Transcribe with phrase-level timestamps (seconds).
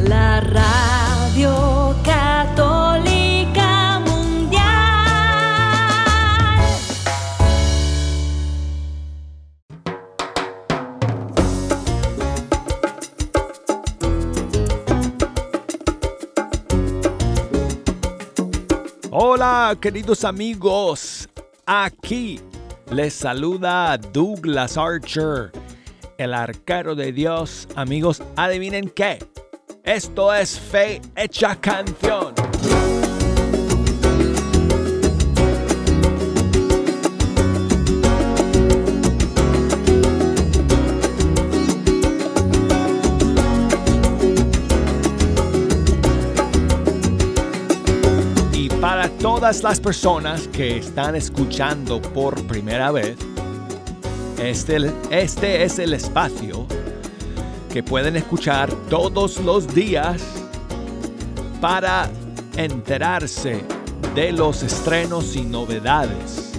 [0.00, 4.64] la radio católica mundial.
[19.10, 21.28] Hola, queridos amigos.
[21.64, 22.40] Aquí
[22.90, 25.50] les saluda Douglas Archer,
[26.18, 27.68] el arquero de Dios.
[27.74, 29.18] Amigos, adivinen qué.
[29.84, 32.34] Esto es Fe Hecha Canción.
[48.52, 53.16] Y para todas las personas que están escuchando por primera vez,
[54.38, 56.66] este, este es el espacio
[57.72, 60.22] que pueden escuchar todos los días
[61.60, 62.10] para
[62.56, 63.64] enterarse
[64.14, 66.52] de los estrenos y novedades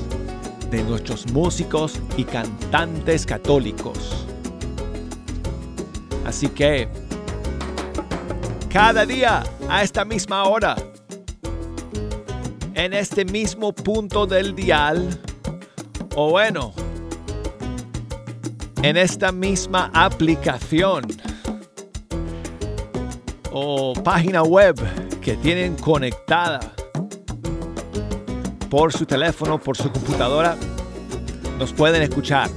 [0.69, 4.25] de nuestros músicos y cantantes católicos.
[6.25, 6.89] Así que,
[8.69, 10.75] cada día a esta misma hora,
[12.73, 15.19] en este mismo punto del dial,
[16.15, 16.73] o bueno,
[18.83, 21.05] en esta misma aplicación
[23.51, 24.75] o página web
[25.21, 26.59] que tienen conectada
[28.69, 30.55] por su teléfono, por su computadora,
[31.57, 32.49] nos pueden escuchar.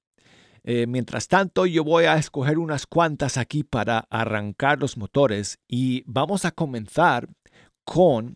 [0.63, 6.45] mientras tanto, yo voy a escoger unas cuantas aquí para arrancar los motores y vamos
[6.45, 7.29] a comenzar
[7.83, 8.35] con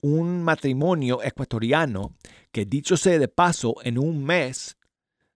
[0.00, 2.16] un matrimonio ecuatoriano
[2.50, 4.76] que dicho sea de paso, en un mes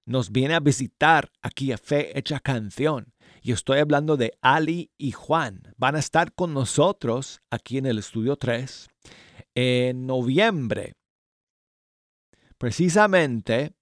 [0.04, 3.12] nos viene a visitar aquí a Fe Hecha Canción.
[3.42, 5.62] Y estoy hablando de Ali y Juan.
[5.76, 8.88] Van a estar con nosotros aquí en el Estudio 3
[9.54, 10.94] en noviembre.
[12.58, 13.72] Precisamente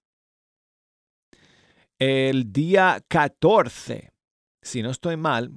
[1.98, 4.12] el día 14,
[4.62, 5.56] si no estoy mal,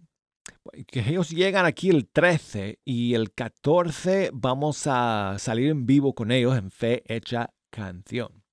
[0.88, 6.32] que ellos llegan aquí el 13 y el 14 vamos a salir en vivo con
[6.32, 8.44] ellos en Fe Hecha Canción.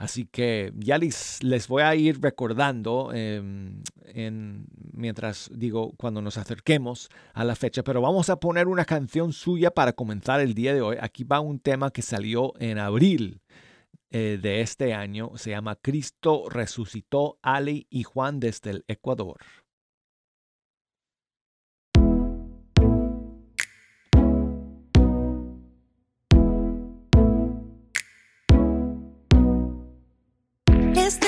[0.00, 6.38] Así que ya les, les voy a ir recordando em, en, mientras digo cuando nos
[6.38, 10.72] acerquemos a la fecha, pero vamos a poner una canción suya para comenzar el día
[10.72, 10.96] de hoy.
[11.02, 13.42] Aquí va un tema que salió en abril
[14.10, 19.36] eh, de este año, se llama Cristo resucitó Ali y Juan desde el Ecuador.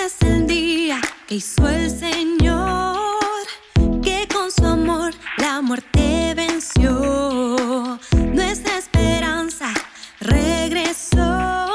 [0.06, 3.44] es el día que hizo el Señor,
[4.02, 7.98] que con su amor la muerte venció.
[8.16, 9.72] Nuestra esperanza
[10.20, 11.68] regresó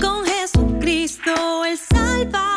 [0.00, 2.55] con Jesucristo el Salvador.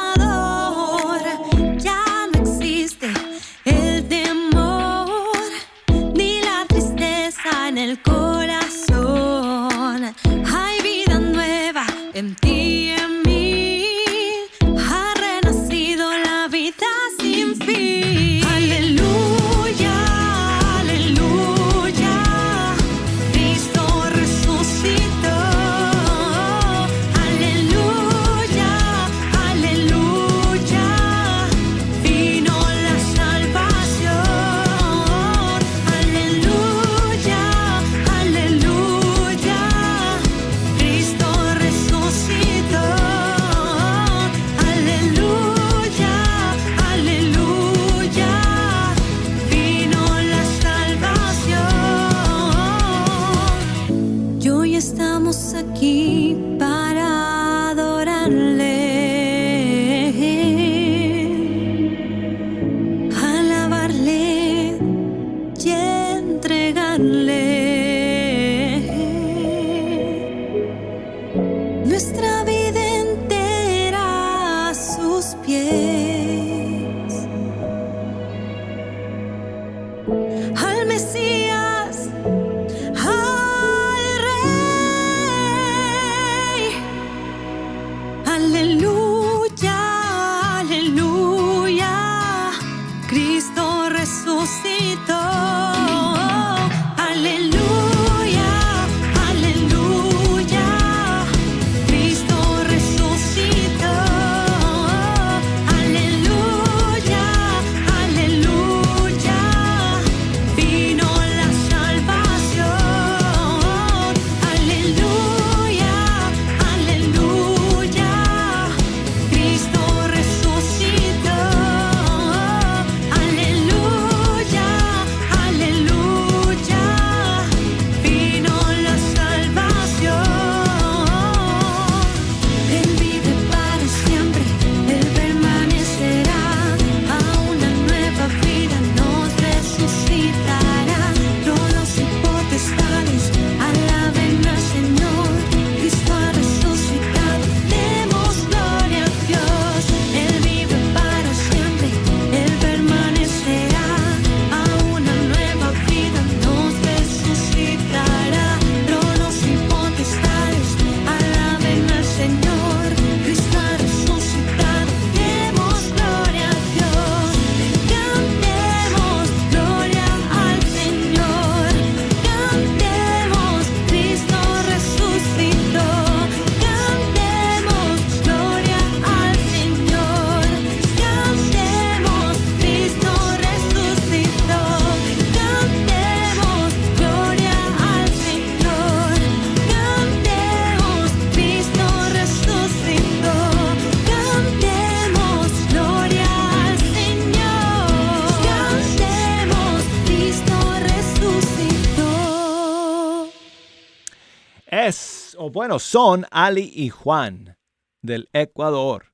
[205.60, 207.58] Bueno, son Ali y Juan
[208.02, 209.12] del Ecuador.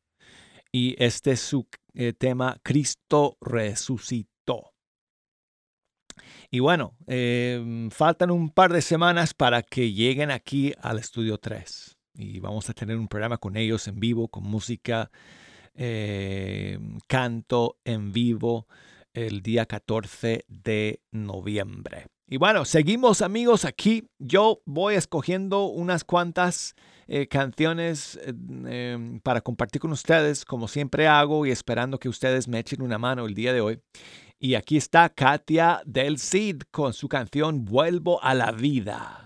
[0.71, 4.75] Y este es su eh, tema, Cristo resucitó.
[6.51, 11.97] Y bueno, em, faltan un par de semanas para que lleguen aquí al estudio 3.
[12.13, 15.09] Y vamos a tener un programa con ellos en vivo, con música,
[15.73, 18.67] em, canto en vivo
[19.15, 22.05] el día 14 de noviembre.
[22.27, 24.09] Y bueno, seguimos amigos aquí.
[24.17, 26.73] Yo voy escogiendo unas cuantas
[27.07, 28.33] eh, canciones eh,
[28.65, 32.97] em, para compartir con ustedes, como siempre hago, y esperando que ustedes me echen una
[32.97, 33.79] mano el día de hoy.
[34.39, 39.24] Y aquí está Katia del Cid con su canción Vuelvo a la vida.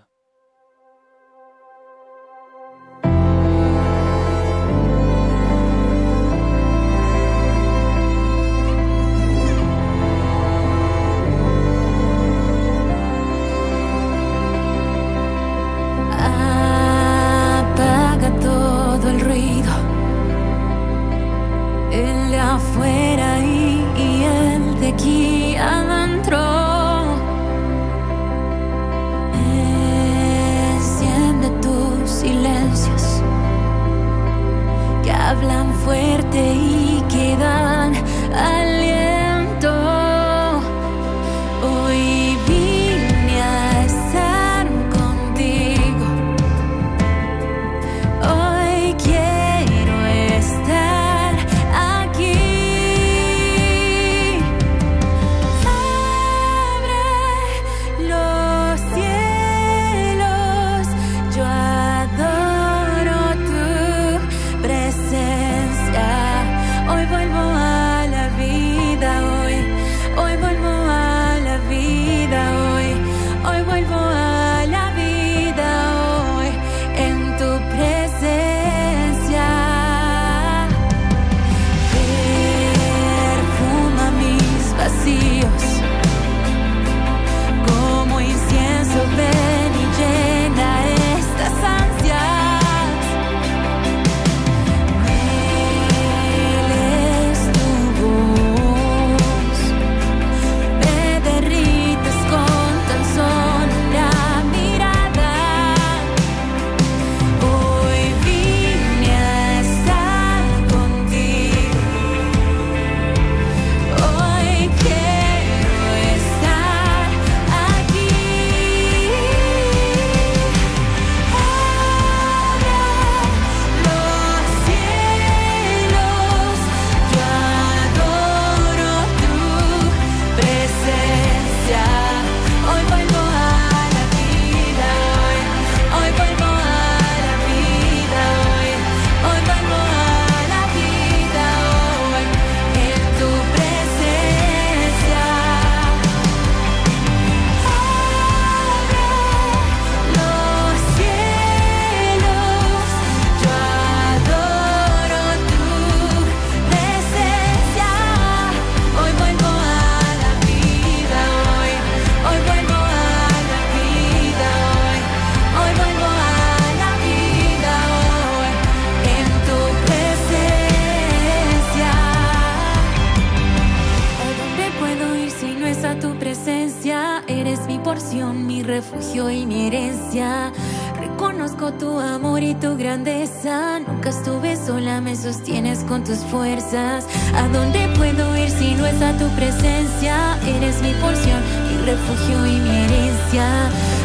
[181.79, 183.79] tu amor y tu grandeza.
[183.79, 187.05] Nunca estuve sola, me sostienes con tus fuerzas.
[187.33, 190.37] ¿A dónde puedo ir si no es a tu presencia?
[190.45, 193.47] Eres mi porción, mi refugio y mi herencia.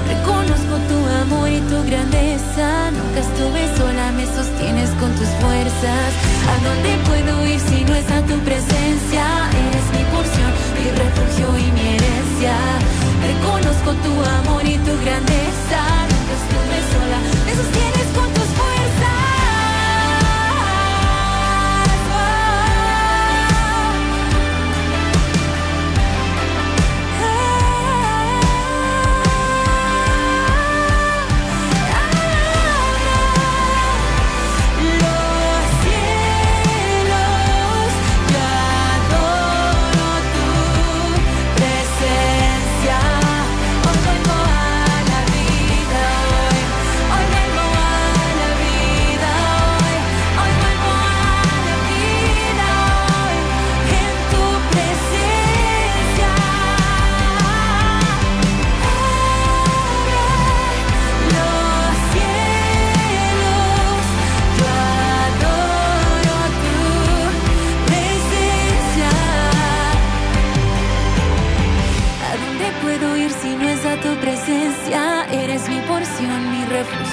[0.06, 2.92] Reconozco tu amor y tu grandeza.
[2.92, 6.10] Nunca estuve sola, me sostienes con tus fuerzas.
[6.52, 9.26] ¿A dónde puedo ir si no es a tu presencia?
[9.66, 12.54] Eres mi porción, mi refugio y mi herencia.
[13.28, 16.13] Reconozco tu amor y tu grandeza
[16.94, 17.18] sola.
[17.46, 18.43] Me sostienes con tu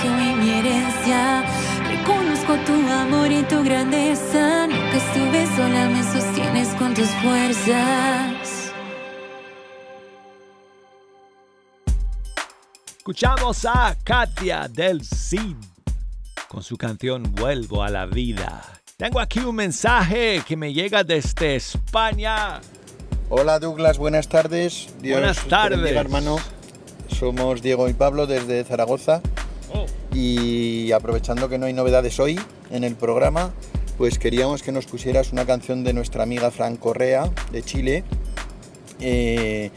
[0.02, 1.44] privilegio y mi herencia.
[1.88, 4.68] Reconozco tu amor y tu grandeza.
[4.68, 8.74] Nunca estuve sola, me sostienes con tus fuerzas.
[12.98, 15.58] Escuchamos a Katia del Cid
[16.48, 18.62] con su canción Vuelvo a la vida.
[18.98, 22.62] Tengo aquí un mensaje que me llega desde España.
[23.30, 24.90] Hola Douglas, buenas tardes.
[25.02, 25.80] Dios buenas tardes.
[25.80, 26.38] Bendiga, hermano.
[27.08, 29.22] Somos Diego y Pablo desde Zaragoza
[30.14, 32.40] y aprovechando que no hay novedades hoy
[32.70, 33.52] en el programa,
[33.98, 38.04] pues queríamos que nos pusieras una canción de nuestra amiga Fran Correa de Chile.
[39.00, 39.72] Eh,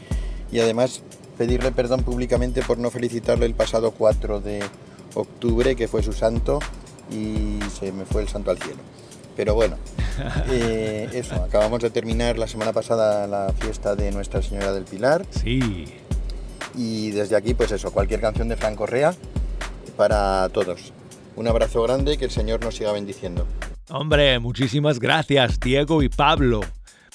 [0.51, 1.01] y además
[1.37, 4.63] pedirle perdón públicamente por no felicitarle el pasado 4 de
[5.13, 6.59] octubre, que fue su santo,
[7.11, 8.79] y se me fue el santo al cielo.
[9.35, 9.77] Pero bueno,
[10.49, 15.25] eh, eso, acabamos de terminar la semana pasada la fiesta de Nuestra Señora del Pilar.
[15.29, 15.85] Sí.
[16.75, 19.13] Y desde aquí, pues eso, cualquier canción de Fran Correa
[19.95, 20.93] para todos.
[21.35, 23.45] Un abrazo grande y que el Señor nos siga bendiciendo.
[23.89, 26.61] Hombre, muchísimas gracias Diego y Pablo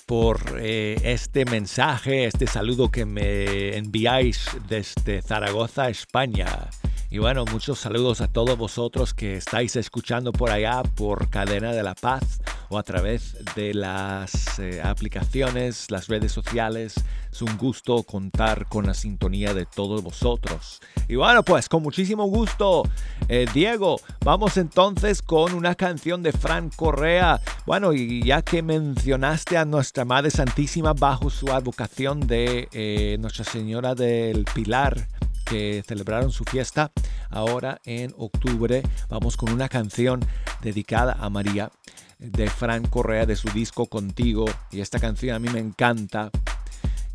[0.07, 6.69] por eh, este mensaje, este saludo que me enviáis desde Zaragoza, España.
[7.13, 11.83] Y bueno, muchos saludos a todos vosotros que estáis escuchando por allá por Cadena de
[11.83, 16.95] la Paz o a través de las eh, aplicaciones, las redes sociales.
[17.33, 20.81] Es un gusto contar con la sintonía de todos vosotros.
[21.09, 22.85] Y bueno, pues con muchísimo gusto,
[23.29, 27.41] eh, Diego, vamos entonces con una canción de Fran Correa.
[27.67, 33.45] Bueno, y ya que mencionaste a nuestra Madre Santísima bajo su advocación de eh, Nuestra
[33.45, 35.09] Señora del Pilar,
[35.51, 36.93] que celebraron su fiesta
[37.29, 38.83] ahora en octubre.
[39.09, 40.25] Vamos con una canción
[40.63, 41.73] dedicada a María
[42.21, 44.45] de Fran Correa de su disco Contigo.
[44.71, 46.31] Y esta canción a mí me encanta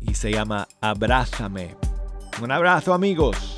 [0.00, 1.76] y se llama Abrázame.
[2.42, 3.55] Un abrazo amigos.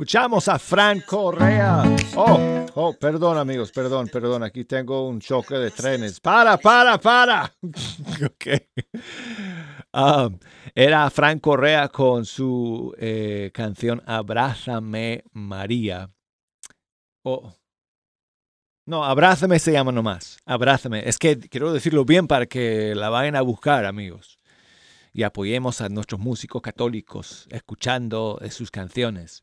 [0.00, 1.82] Escuchamos a Fran Correa.
[2.16, 4.42] Oh, oh, perdón amigos, perdón, perdón.
[4.42, 6.20] Aquí tengo un choque de trenes.
[6.20, 7.52] Para, para, para.
[8.24, 8.46] ok.
[9.92, 10.38] Um,
[10.74, 16.08] era Fran Correa con su eh, canción Abrázame María.
[17.22, 17.52] Oh.
[18.86, 20.38] No, Abrázame se llama nomás.
[20.46, 21.06] Abrázame.
[21.06, 24.40] Es que quiero decirlo bien para que la vayan a buscar, amigos.
[25.12, 29.42] Y apoyemos a nuestros músicos católicos escuchando sus canciones.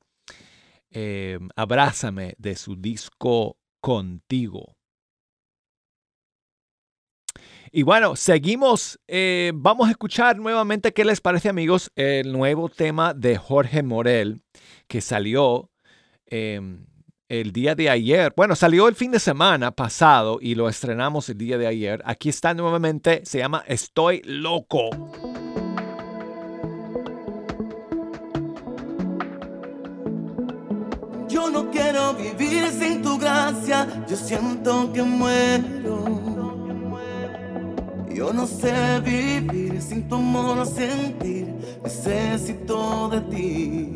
[0.91, 4.78] Eh, Abrázame de su disco Contigo.
[7.71, 9.00] Y bueno, seguimos.
[9.08, 14.41] Eh, vamos a escuchar nuevamente qué les parece, amigos, el nuevo tema de Jorge Morel
[14.88, 15.69] que salió
[16.26, 16.86] em,
[17.30, 18.34] el día de ayer.
[18.36, 22.02] Bueno, salió el fin de semana pasado y lo estrenamos el día de ayer.
[22.06, 24.89] Aquí está nuevamente, se llama Estoy loco.
[31.47, 36.03] Yo no quiero vivir sin tu gracia, yo siento que muero.
[38.13, 43.93] Yo no sé vivir sin tu amor, sentir, necesito de ti.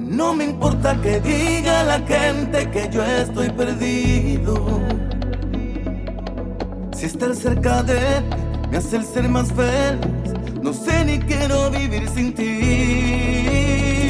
[0.00, 4.54] No me importa que diga la gente que yo estoy perdido.
[6.96, 11.70] Si estar cerca de ti me hace el ser más feliz, no sé ni quiero
[11.70, 14.07] vivir sin ti.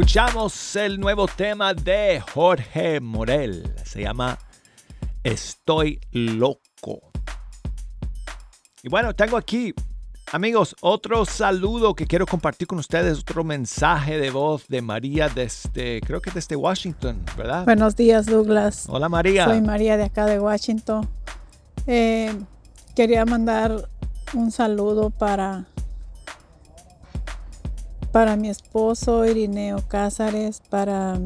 [0.00, 3.74] Escuchamos el nuevo tema de Jorge Morel.
[3.82, 4.38] Se llama
[5.24, 7.10] Estoy loco.
[8.84, 9.74] Y bueno, tengo aquí,
[10.30, 16.00] amigos, otro saludo que quiero compartir con ustedes, otro mensaje de voz de María desde,
[16.02, 17.64] creo que desde Washington, ¿verdad?
[17.64, 18.86] Buenos días, Douglas.
[18.88, 19.46] Hola María.
[19.46, 21.08] Soy María de acá de Washington.
[21.88, 22.32] Eh,
[22.94, 23.88] quería mandar
[24.32, 25.66] un saludo para
[28.12, 31.20] para mi esposo Irineo Cázares, para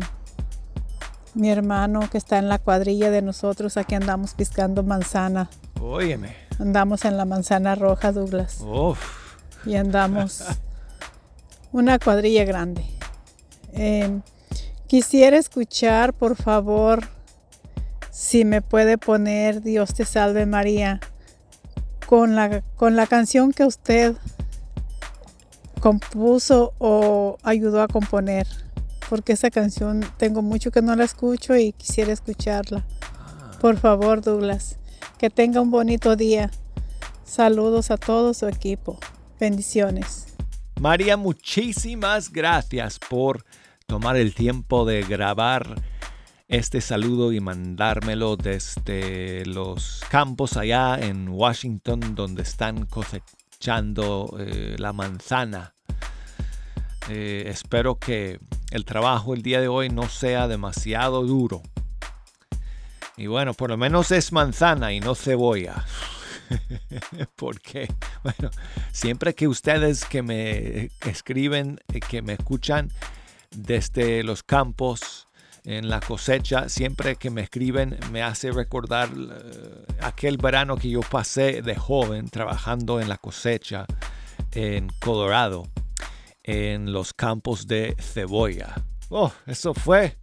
[1.34, 5.48] mi hermano que está en la cuadrilla de nosotros, aquí andamos piscando manzana.
[5.80, 6.36] Óyeme.
[6.58, 8.60] Andamos en la manzana roja, Douglas.
[8.60, 8.98] Uf.
[9.64, 10.44] Y andamos
[11.72, 12.84] una cuadrilla grande.
[13.72, 14.20] Eh,
[14.86, 17.08] quisiera escuchar, por favor,
[18.10, 21.00] si me puede poner Dios te salve María
[22.06, 24.14] con la, con la canción que usted
[25.82, 28.46] compuso o ayudó a componer.
[29.10, 32.86] Porque esa canción tengo mucho que no la escucho y quisiera escucharla.
[33.60, 34.78] Por favor, Douglas,
[35.18, 36.50] que tenga un bonito día.
[37.24, 38.98] Saludos a todo su equipo.
[39.40, 40.28] Bendiciones.
[40.80, 43.44] María, muchísimas gracias por
[43.86, 45.82] tomar el tiempo de grabar
[46.46, 54.92] este saludo y mandármelo desde los campos allá en Washington donde están cosechando eh, la
[54.92, 55.71] manzana.
[57.08, 58.38] Eh, espero que
[58.70, 61.62] el trabajo el día de hoy no sea demasiado duro.
[63.16, 65.84] Y bueno, por lo menos es manzana y no cebolla.
[67.36, 67.88] Porque,
[68.22, 68.50] bueno,
[68.92, 72.90] siempre que ustedes que me escriben, eh, que me escuchan
[73.50, 75.28] desde los campos,
[75.64, 79.30] en la cosecha, siempre que me escriben me hace recordar uh,
[80.00, 83.86] aquel verano que yo pasé de joven trabajando en la cosecha
[84.52, 85.68] en Colorado,
[86.42, 88.74] en los campos de cebolla.
[89.08, 90.16] Oh, eso fue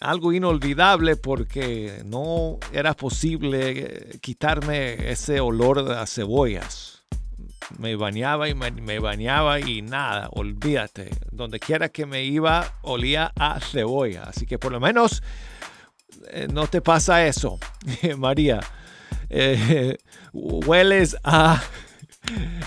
[0.00, 7.02] algo inolvidable porque no era posible quitarme ese olor a cebollas
[7.78, 11.10] me bañaba y me, bañaba y nada, olvídate.
[11.30, 14.24] Donde quiera que me iba, olía a cebolla.
[14.24, 15.22] Así que por lo menos
[16.30, 17.58] eh, no te pasa eso,
[18.16, 18.60] María.
[19.30, 19.96] Eh,
[20.32, 21.62] hueles a,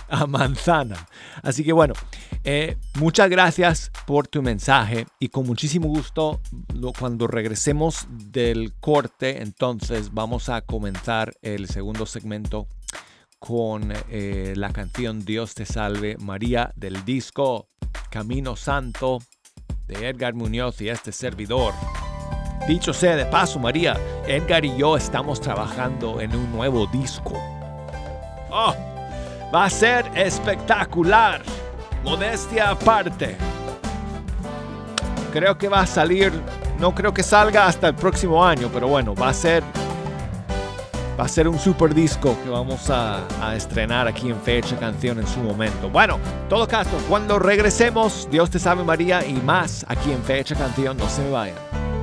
[0.09, 1.07] a manzana.
[1.41, 1.93] Así que bueno,
[2.43, 6.41] eh, muchas gracias por tu mensaje y con muchísimo gusto
[6.97, 12.67] cuando regresemos del corte, entonces vamos a comenzar el segundo segmento
[13.39, 17.67] con eh, la canción Dios te salve María del disco
[18.09, 19.19] Camino Santo
[19.87, 21.73] de Edgar Muñoz y este servidor.
[22.67, 23.95] Dicho sea de paso, María,
[24.27, 27.33] Edgar y yo estamos trabajando en un nuevo disco.
[28.49, 28.94] ¡Oh!
[29.55, 31.41] Va a ser espectacular.
[32.03, 33.37] Modestia aparte.
[35.31, 36.33] Creo que va a salir,
[36.77, 39.63] no creo que salga hasta el próximo año, pero bueno, va a ser
[41.17, 43.21] va a ser un super disco que vamos a,
[43.55, 45.89] estrenar aquí en Fecha Canción en su momento.
[45.89, 50.97] Bueno, todo caso, cuando regresemos, Dios te sabe María y más aquí en Fecha Canción,
[50.97, 51.94] no se me vayan.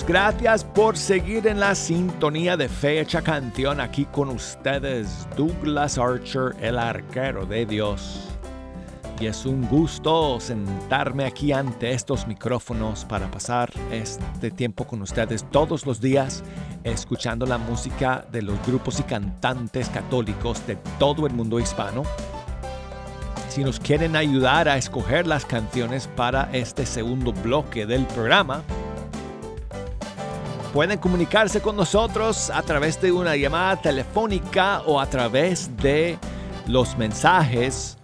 [0.00, 6.78] Gracias por seguir en la sintonía de Fecha Canción aquí con ustedes, Douglas Archer, el
[6.78, 8.20] arquero de Dios.
[9.20, 15.44] Y es un gusto sentarme aquí ante estos micrófonos para pasar este tiempo con ustedes
[15.50, 16.42] todos los días,
[16.84, 22.04] escuchando la música de los grupos y cantantes católicos de todo el mundo hispano.
[23.50, 28.62] Si nos quieren ayudar a escoger las canciones para este segundo bloque del programa,
[30.72, 36.18] Pueden comunicarse con nosotros a través de una llamada telefónica o a través de
[36.66, 37.98] los mensajes,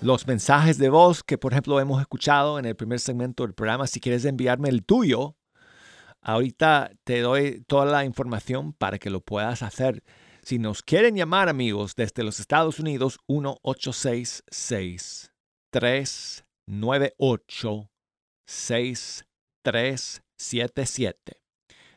[0.00, 3.86] los mensajes de voz que por ejemplo hemos escuchado en el primer segmento del programa.
[3.86, 5.36] Si quieres enviarme el tuyo,
[6.22, 10.02] ahorita te doy toda la información para que lo puedas hacer.
[10.42, 15.30] Si nos quieren llamar amigos desde los Estados Unidos, 1866
[15.70, 17.90] 398
[20.42, 21.40] 6377.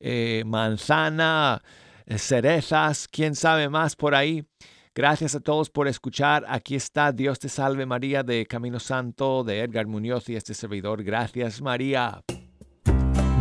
[0.00, 1.62] eh, manzana,
[2.06, 4.46] cerezas, quién sabe más por ahí.
[4.94, 6.44] Gracias a todos por escuchar.
[6.46, 11.02] Aquí está Dios te salve María de Camino Santo de Edgar Muñoz y este servidor.
[11.02, 12.22] Gracias María.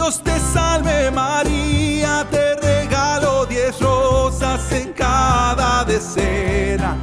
[0.00, 6.96] Dios te salve María, te regalo diez rosas en cada decena.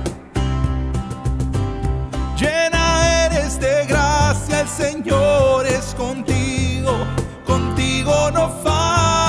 [2.36, 7.06] Llena eres de gracia, el Señor es contigo,
[7.46, 9.27] contigo no falta.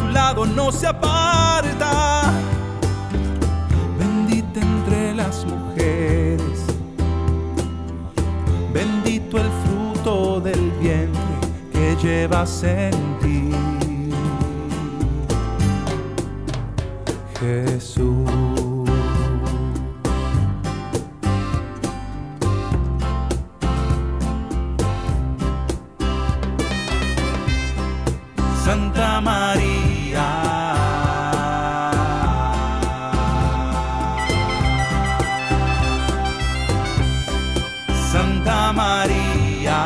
[0.00, 2.32] Tu lado no se aparta.
[3.98, 6.64] Bendita entre las mujeres,
[8.72, 11.34] bendito el fruto del vientre
[11.72, 13.50] que llevas en ti.
[17.40, 18.43] Jesús.
[28.64, 30.26] Santa María.
[38.10, 39.80] Santa María.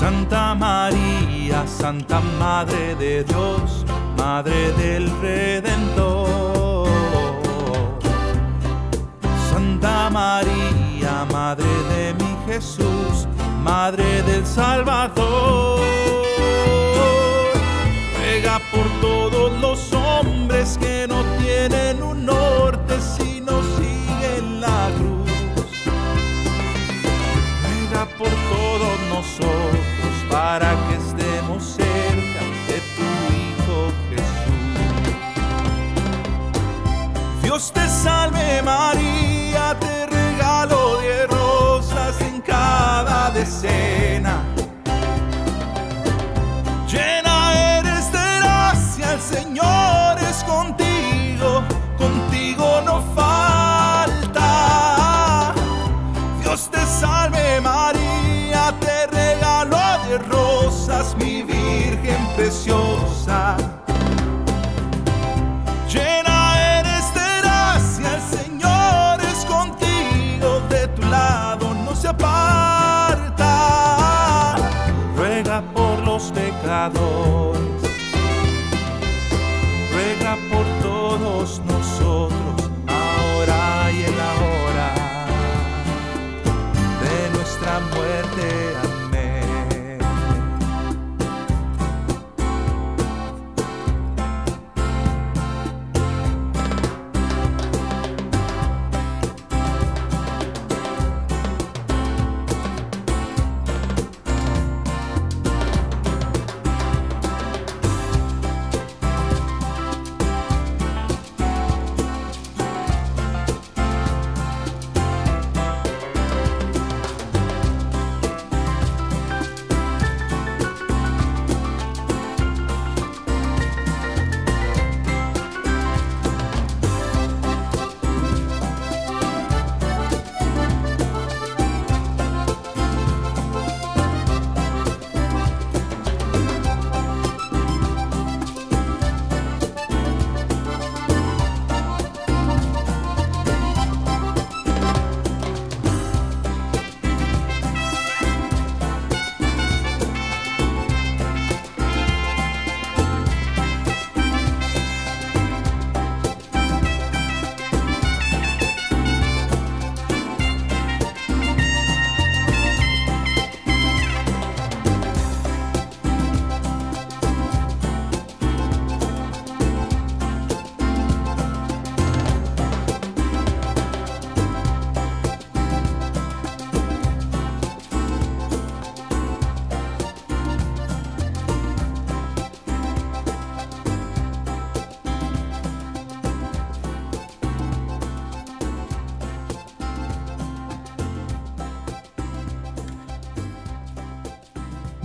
[0.00, 3.84] Santa María, Santa Madre de Dios,
[4.16, 6.88] Madre del Redentor.
[9.50, 10.57] Santa María,
[12.48, 13.28] Jesús,
[13.62, 15.80] Madre del Salvador.
[18.16, 25.30] Ruega por todos los hombres que no tienen un norte si no siguen la cruz.
[27.62, 33.08] Ruega por todos nosotros para que estemos cerca de tu
[33.42, 34.78] Hijo Jesús.
[37.42, 39.97] Dios te salve María, te
[43.38, 44.57] decena.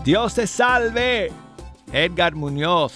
[0.03, 1.31] Dios te salve.
[1.93, 2.91] Edgar Muñoz.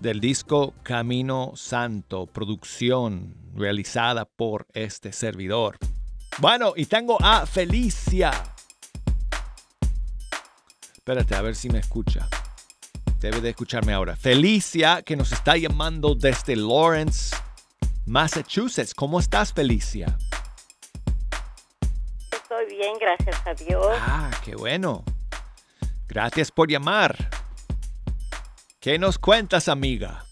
[0.00, 5.78] Del disco Camino Santo, producción realizada por este servidor.
[6.38, 8.32] Bueno, y tengo a Felicia.
[10.96, 12.28] Espérate, a ver si me escucha.
[13.20, 14.16] Debe de escucharme ahora.
[14.16, 17.36] Felicia, que nos está llamando desde Lawrence,
[18.06, 18.92] Massachusetts.
[18.92, 20.18] ¿Cómo estás, Felicia?
[22.76, 23.86] Bien, gracias a Dios.
[24.00, 25.02] Ah, qué bueno.
[26.08, 27.16] Gracias por llamar.
[28.80, 30.24] ¿Qué nos cuentas, amiga?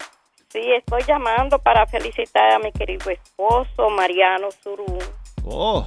[0.53, 4.99] Sí, estoy llamando para felicitar a mi querido esposo, Mariano Surún,
[5.47, 5.87] Oh,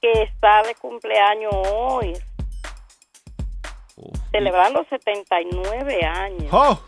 [0.00, 2.12] que está de cumpleaños hoy,
[3.96, 6.48] oh, celebrando 79 años.
[6.52, 6.78] oh,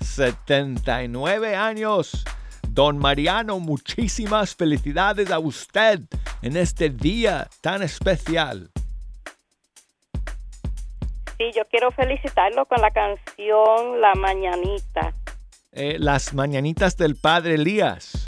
[0.00, 2.24] 79 años.
[2.72, 6.00] Don Mariano, muchísimas felicidades a usted
[6.40, 8.70] en este día tan especial.
[11.36, 15.12] Sí, yo quiero felicitarlo con la canción La Mañanita.
[15.72, 18.24] Eh, las mañanitas del padre Elías.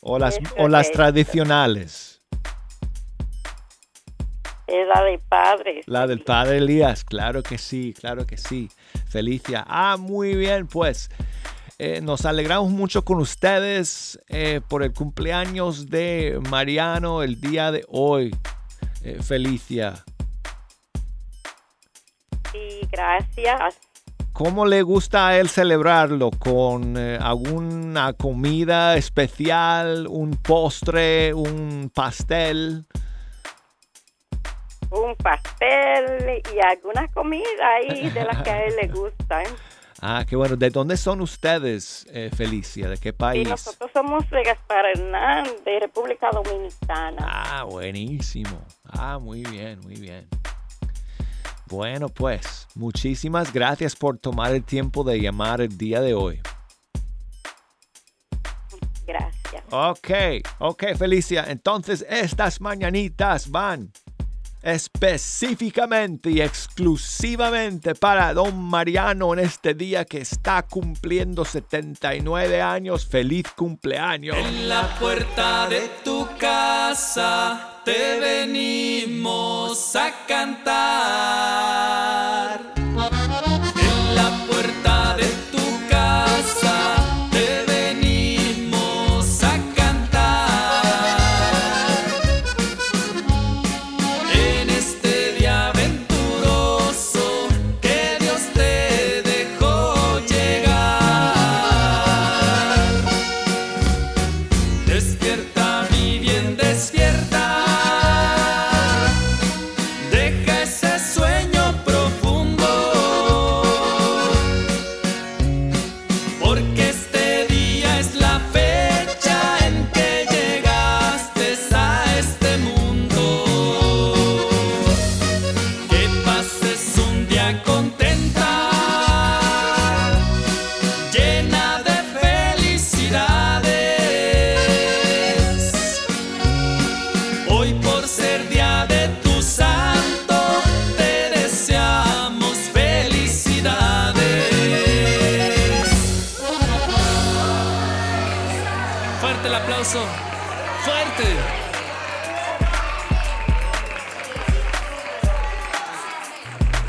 [0.00, 0.92] O las, Eso o las es.
[0.92, 2.22] tradicionales.
[4.66, 5.84] Es la de padres.
[5.88, 8.70] La del padre Elías, claro que sí, claro que sí.
[9.08, 9.64] Felicia.
[9.66, 11.10] Ah, muy bien, pues.
[11.80, 17.84] Eh, nos alegramos mucho con ustedes eh, por el cumpleaños de Mariano el día de
[17.86, 18.34] hoy.
[19.04, 20.04] Eh, Felicia.
[22.50, 23.78] Sí, gracias.
[24.32, 26.30] ¿Cómo le gusta a él celebrarlo?
[26.32, 32.86] ¿Con alguna comida especial, un postre, un pastel?
[34.90, 39.44] Un pastel y alguna comida ahí de las que a él le gustan.
[40.00, 40.56] Ah, qué bueno.
[40.56, 42.88] ¿De dónde son ustedes, eh, Felicia?
[42.88, 43.48] ¿De qué Y país?
[43.48, 47.16] nosotros somos de Gaspar Hernández, de República Dominicana.
[47.20, 48.64] Ah, buenísimo.
[48.84, 50.28] Ah, muy bien, muy bien.
[51.66, 56.40] Bueno, pues, muchísimas gracias por tomar el tiempo de llamar el día de hoy.
[59.06, 59.64] Gracias.
[59.70, 60.10] Ok,
[60.60, 61.44] ok, Felicia.
[61.48, 63.90] Entonces, estas mañanitas van
[64.62, 73.06] específicamente y exclusivamente para don Mariano en este día que está cumpliendo 79 años.
[73.06, 74.36] Feliz cumpleaños.
[74.36, 81.78] En la puerta de tu casa te venimos a cantar.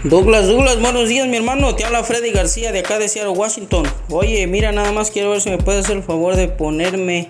[0.09, 1.75] Douglas, Douglas, buenos días, mi hermano.
[1.75, 3.85] Te habla Freddy García de acá de Seattle, Washington.
[4.09, 7.29] Oye, mira, nada más quiero ver si me puedes hacer el favor de ponerme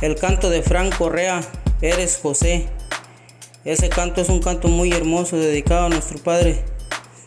[0.00, 1.42] el canto de Frank Correa.
[1.82, 2.68] Eres José.
[3.66, 6.64] Ese canto es un canto muy hermoso dedicado a nuestro Padre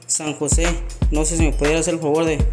[0.08, 0.66] San José.
[1.12, 2.44] No sé si me pudiera hacer el favor de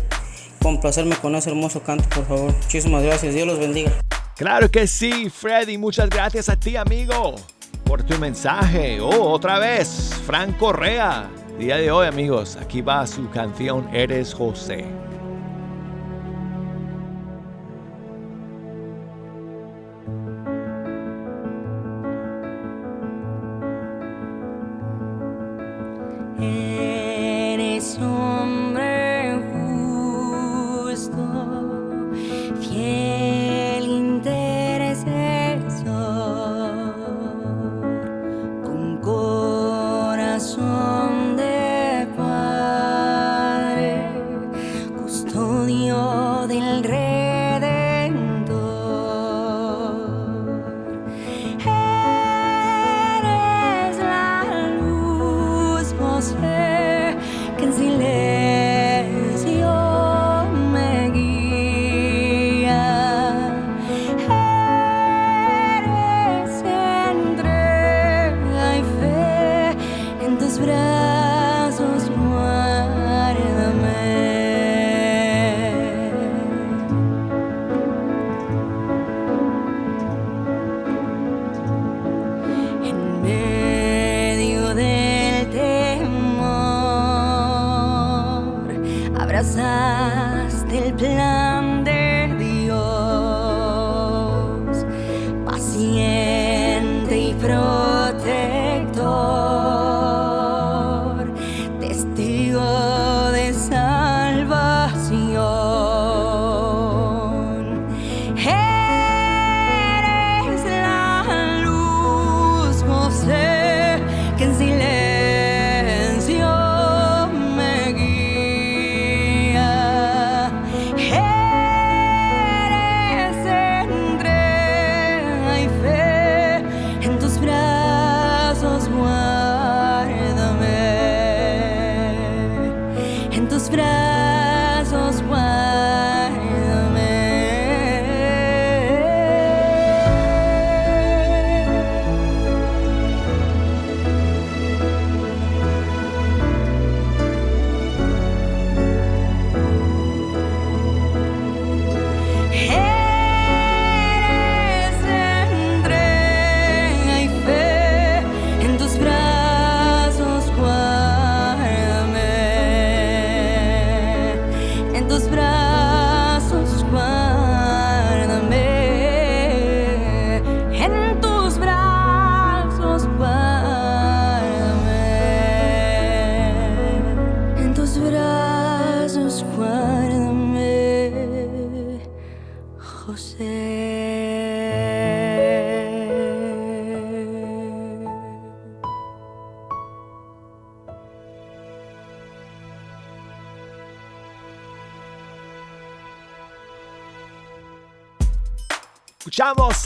[0.61, 2.53] complacerme con ese hermoso canto, por favor.
[2.53, 3.33] Muchísimas gracias.
[3.33, 3.93] Dios los bendiga.
[4.37, 5.79] Claro que sí, Freddy.
[5.79, 7.37] Muchas gracias a ti, amigo,
[7.87, 9.01] por tu mensaje.
[9.01, 11.31] Oh, otra vez, Frank Correa.
[11.59, 14.85] Día de hoy, amigos, aquí va su canción Eres José.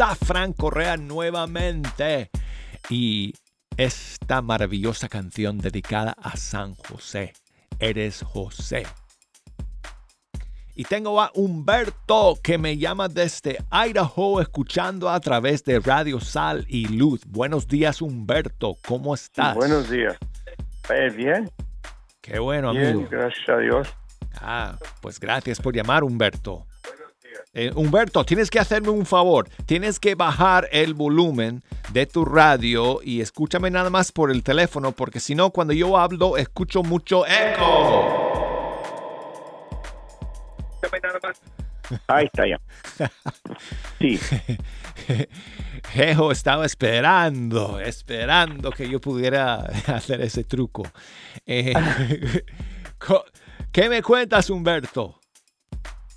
[0.08, 2.30] Frank Correa nuevamente
[2.88, 3.34] y
[3.76, 7.34] esta maravillosa canción dedicada a San José.
[7.78, 8.86] Eres José.
[10.74, 16.64] Y tengo a Humberto que me llama desde Idaho escuchando a través de Radio Sal
[16.68, 17.20] y Luz.
[17.26, 19.54] Buenos días Humberto, ¿cómo estás?
[19.54, 20.16] Buenos días.
[20.88, 21.50] Eh, bien,
[22.22, 23.08] Qué bueno bien, amigo.
[23.10, 23.88] gracias a Dios.
[24.40, 26.66] Ah, pues gracias por llamar Humberto.
[27.54, 29.48] Eh, Humberto, tienes que hacerme un favor.
[29.66, 31.62] Tienes que bajar el volumen
[31.92, 35.98] de tu radio y escúchame nada más por el teléfono, porque si no, cuando yo
[35.98, 38.30] hablo, escucho mucho eco.
[42.06, 42.60] Ahí está ya.
[43.98, 44.18] Sí,
[45.92, 49.56] Jejo estaba esperando, esperando que yo pudiera
[49.88, 50.84] hacer ese truco.
[51.44, 51.74] Eh,
[53.72, 55.19] ¿Qué me cuentas, Humberto?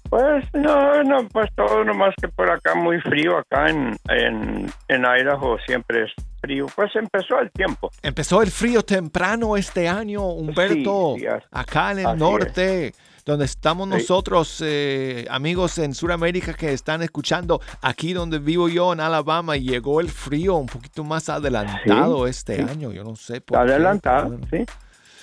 [0.09, 5.01] Pues no, no, pues todo nomás que por acá muy frío, acá en, en, en
[5.05, 6.67] Idaho siempre es frío.
[6.75, 7.89] Pues empezó el tiempo.
[8.01, 11.15] Empezó el frío temprano este año, Humberto.
[11.17, 12.93] Sí, sí, acá en el norte.
[13.25, 18.99] donde estamos nosotros, eh, amigos en Sudamérica que están escuchando, aquí donde vivo yo en
[18.99, 22.61] Alabama, llegó el frío un poquito más adelantado este sí.
[22.61, 22.91] año.
[22.91, 24.65] Yo no sé por qué, Adelantado, sí.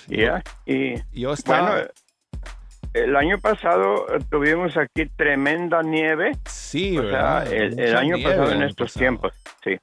[0.07, 1.71] Ya, Y Yo estaba...
[1.71, 1.87] bueno,
[2.93, 6.31] el año pasado eh, tuvimos aquí tremenda nieve.
[6.45, 7.53] Sí, o sea, ¿verdad?
[7.53, 8.99] el, año pasado en estos pasado.
[8.99, 9.33] tiempos,
[9.63, 9.77] sí.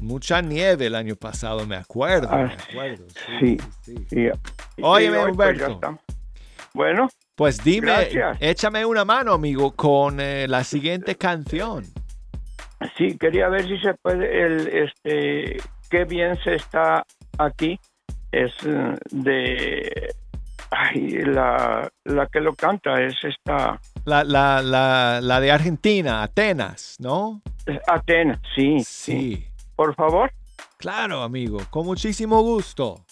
[0.00, 2.28] Mucha nieve el año pasado, me acuerdo.
[2.30, 3.06] Ah, me acuerdo.
[3.40, 3.94] Sí, sí.
[4.10, 5.98] Y- y Óyeme, hoy, pues, Humberto.
[6.74, 8.36] Bueno, Pues dime, Gracias.
[8.40, 11.84] échame una mano, amigo, con eh, la siguiente canción.
[12.98, 15.56] sí, quería ver si se puede, el, este,
[15.88, 17.04] qué bien se está
[17.38, 17.78] aquí,
[18.32, 20.14] es eh, de,
[20.70, 26.96] ay, la, la que lo canta es esta, La, la, la, la de Argentina, Atenas,
[26.98, 27.42] ¿no?
[27.86, 29.46] Atenas, sí, Sí.
[29.76, 30.30] por favor.
[30.78, 33.04] Claro, amigo, con muchísimo gusto.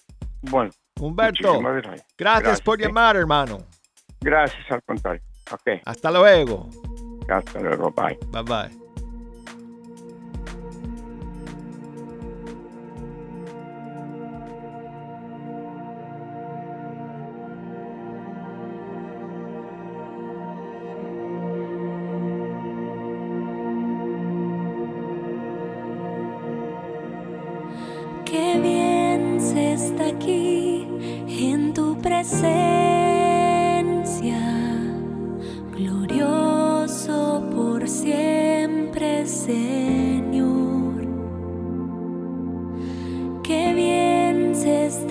[0.42, 2.06] Bueno, Humberto, gracias.
[2.18, 2.84] gracias, por sí.
[2.84, 3.58] llamar, hermano.
[4.20, 5.22] Gracias, al contrario.
[5.50, 6.68] Ok, Hasta luego.
[7.28, 8.18] hasta luego, bye.
[8.30, 8.81] Bye bye.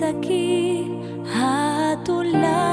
[0.02, 0.90] Aquí
[1.34, 2.71] a tu lado,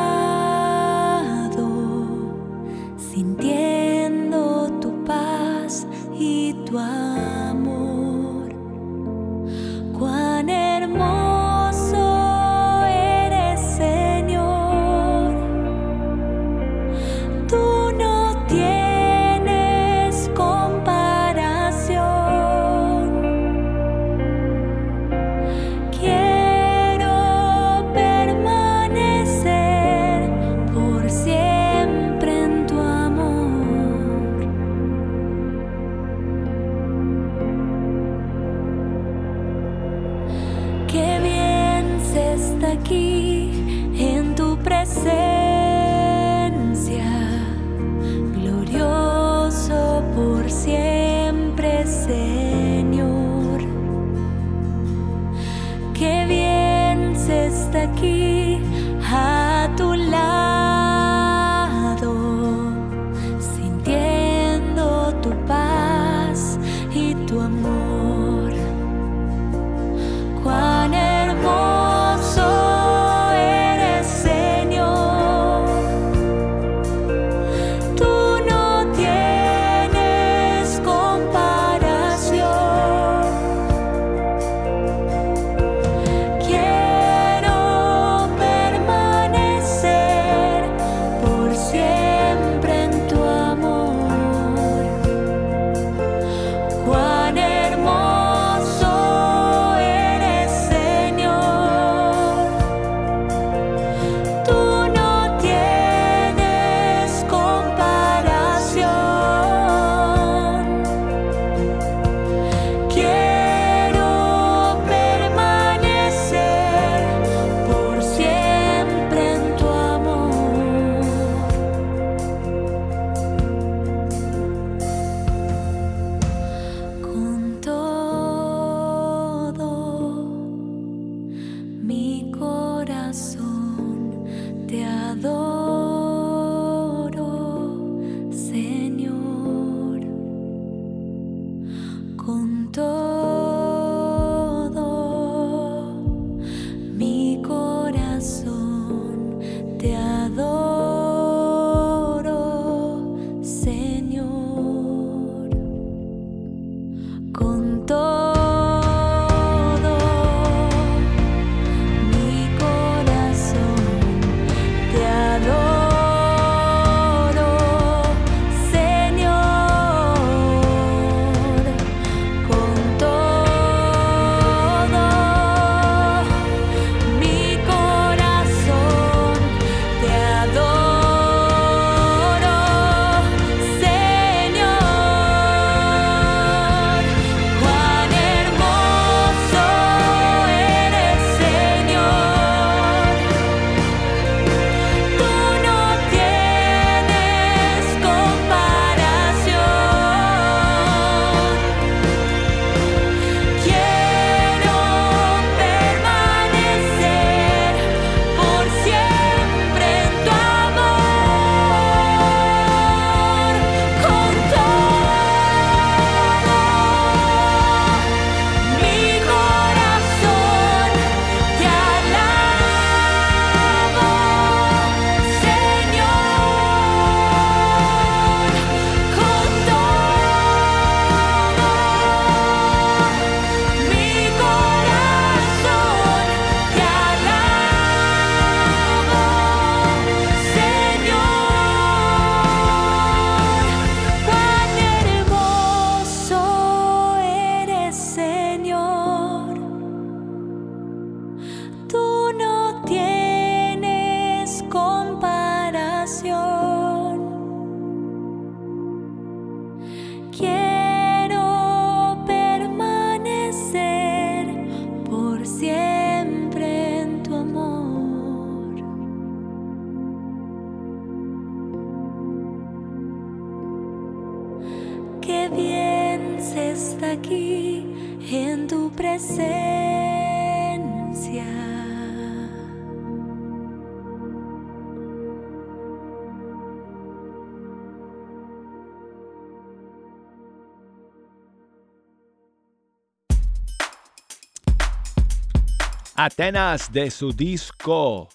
[296.22, 298.28] Atenas de su disco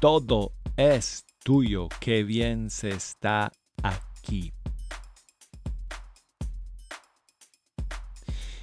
[0.00, 3.52] Todo es tuyo, qué bien se está
[3.84, 4.52] aquí.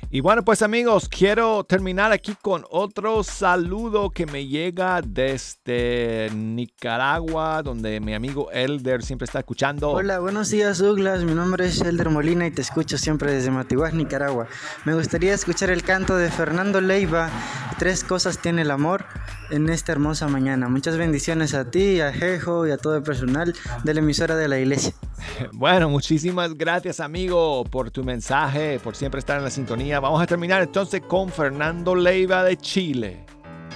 [0.09, 7.61] Y bueno, pues amigos, quiero terminar aquí con otro saludo que me llega desde Nicaragua,
[7.61, 9.89] donde mi amigo Elder siempre está escuchando.
[9.89, 13.93] Hola, buenos días Douglas, mi nombre es Elder Molina y te escucho siempre desde Matiguás,
[13.93, 14.47] Nicaragua.
[14.85, 17.29] Me gustaría escuchar el canto de Fernando Leiva,
[17.77, 19.05] Tres cosas tiene el amor,
[19.51, 20.67] en esta hermosa mañana.
[20.67, 23.53] Muchas bendiciones a ti, a Jejo y a todo el personal
[23.83, 24.93] de la emisora de la iglesia.
[25.51, 29.96] Bueno, muchísimas gracias amigo por tu mensaje, por siempre estar en la sintonía.
[29.99, 33.25] Vamos a terminar entonces con Fernando Leiva de Chile.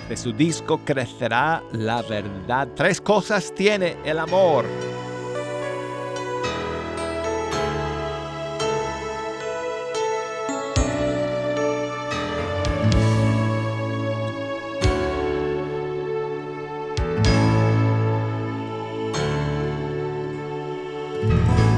[0.07, 2.67] De su disco Crecerá la verdad.
[2.75, 4.65] Tres cosas tiene el amor.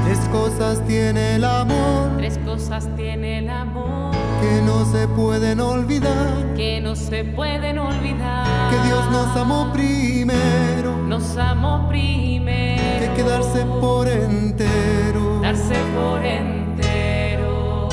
[0.04, 6.54] Tres cosas tiene el amor Tres cosas tiene el amor que no se pueden olvidar.
[6.54, 8.70] que no se pueden olvidar.
[8.70, 13.00] Que Dios nos amó primero, Nos amó primero.
[13.00, 17.88] que quedarse por entero Darse por entero.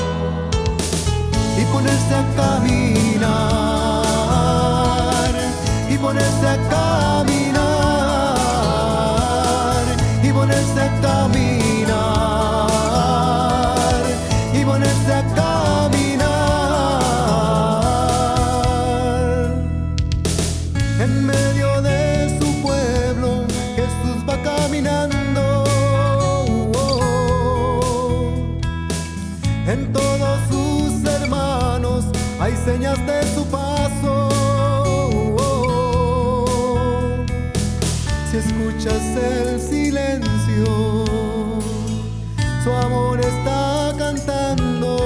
[1.60, 4.02] y ponerse a caminar
[5.90, 7.64] y ponerse a caminar
[10.22, 11.11] y ponerse a caminar
[32.42, 34.28] hay señas de su paso.
[38.28, 41.04] Si escuchas el silencio,
[42.64, 44.96] su amor está cantando.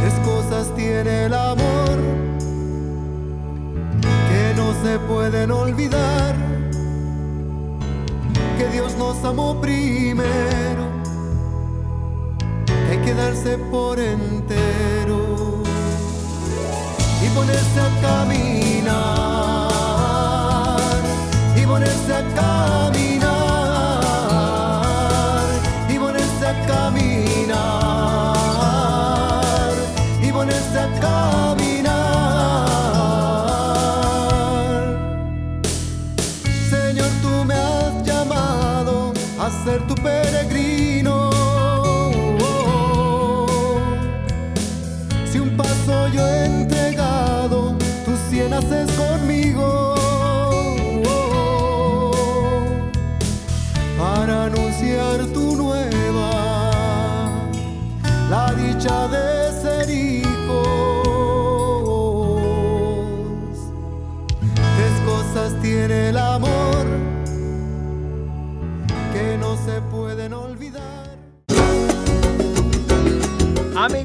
[0.00, 1.98] Tres cosas tiene el amor
[4.30, 6.34] que no se pueden olvidar
[8.58, 10.51] que Dios nos amó primero,
[13.32, 15.62] darse por entero
[17.24, 19.31] y ponerse a caminar,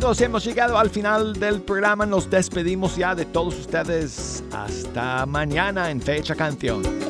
[0.08, 2.06] Hemos llegado al final del programa.
[2.06, 4.42] Nos despedimos ya de todos ustedes.
[4.54, 7.07] Hasta mañana en Fecha Canción.